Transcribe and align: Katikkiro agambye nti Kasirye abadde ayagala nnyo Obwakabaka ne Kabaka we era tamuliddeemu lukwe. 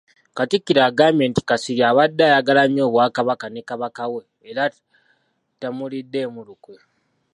Katikkiro 0.37 0.81
agambye 0.89 1.25
nti 1.27 1.41
Kasirye 1.49 1.83
abadde 1.91 2.23
ayagala 2.27 2.61
nnyo 2.67 2.83
Obwakabaka 2.85 3.45
ne 3.49 3.61
Kabaka 3.69 4.03
we 4.13 4.21
era 4.49 4.63
tamuliddeemu 5.59 6.39
lukwe. 6.47 6.75